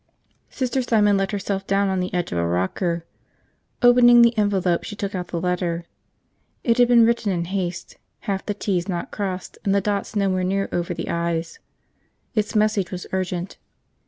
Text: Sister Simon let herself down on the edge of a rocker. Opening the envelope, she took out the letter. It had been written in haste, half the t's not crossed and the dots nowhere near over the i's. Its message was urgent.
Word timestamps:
Sister 0.49 0.81
Simon 0.81 1.15
let 1.15 1.31
herself 1.31 1.67
down 1.67 1.87
on 1.87 1.99
the 1.99 2.11
edge 2.11 2.31
of 2.31 2.39
a 2.39 2.47
rocker. 2.47 3.05
Opening 3.83 4.23
the 4.23 4.35
envelope, 4.35 4.83
she 4.83 4.95
took 4.95 5.13
out 5.13 5.27
the 5.27 5.39
letter. 5.39 5.85
It 6.63 6.79
had 6.79 6.87
been 6.87 7.05
written 7.05 7.31
in 7.31 7.45
haste, 7.45 7.97
half 8.21 8.43
the 8.43 8.55
t's 8.55 8.89
not 8.89 9.11
crossed 9.11 9.59
and 9.63 9.75
the 9.75 9.79
dots 9.79 10.15
nowhere 10.15 10.43
near 10.43 10.69
over 10.71 10.95
the 10.95 11.07
i's. 11.09 11.59
Its 12.33 12.55
message 12.55 12.89
was 12.89 13.05
urgent. 13.11 13.59